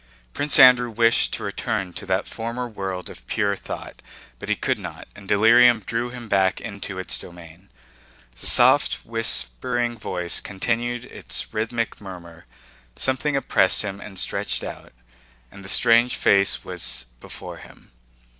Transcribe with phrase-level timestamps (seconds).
[0.33, 4.01] Prince Andrew wished to return to that former world of pure thought,
[4.39, 7.69] but he could not, and delirium drew him back into its domain.
[8.39, 12.45] The soft whispering voice continued its rhythmic murmur,
[12.95, 14.91] something oppressed him and stretched out,
[15.51, 17.91] and the strange face was before him.